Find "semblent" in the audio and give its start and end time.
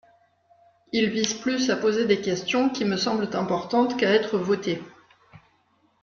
2.97-3.29